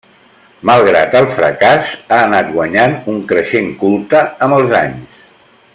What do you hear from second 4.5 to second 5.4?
els anys.